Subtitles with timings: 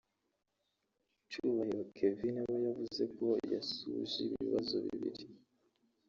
[1.29, 5.25] Cyubahiro Kevin we yavuze ko yasuje ibibazo bibiri